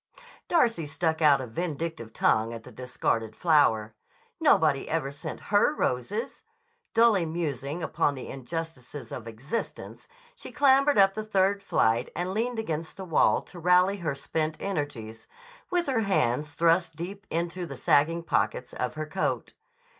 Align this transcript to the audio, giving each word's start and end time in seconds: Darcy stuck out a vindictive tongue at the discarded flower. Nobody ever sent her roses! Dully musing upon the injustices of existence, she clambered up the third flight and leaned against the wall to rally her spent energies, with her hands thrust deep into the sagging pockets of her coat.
Darcy 0.47 0.87
stuck 0.87 1.21
out 1.21 1.41
a 1.41 1.45
vindictive 1.45 2.11
tongue 2.11 2.53
at 2.55 2.63
the 2.63 2.71
discarded 2.71 3.35
flower. 3.35 3.93
Nobody 4.39 4.89
ever 4.89 5.11
sent 5.11 5.39
her 5.51 5.75
roses! 5.75 6.41
Dully 6.95 7.23
musing 7.23 7.83
upon 7.83 8.15
the 8.15 8.27
injustices 8.27 9.11
of 9.11 9.27
existence, 9.27 10.07
she 10.33 10.51
clambered 10.51 10.97
up 10.97 11.13
the 11.13 11.23
third 11.23 11.61
flight 11.61 12.09
and 12.15 12.33
leaned 12.33 12.57
against 12.57 12.97
the 12.97 13.05
wall 13.05 13.43
to 13.43 13.59
rally 13.59 13.97
her 13.97 14.15
spent 14.15 14.57
energies, 14.59 15.27
with 15.69 15.85
her 15.85 15.99
hands 16.01 16.55
thrust 16.55 16.95
deep 16.95 17.27
into 17.29 17.67
the 17.67 17.77
sagging 17.77 18.23
pockets 18.23 18.73
of 18.73 18.95
her 18.95 19.05
coat. 19.05 19.53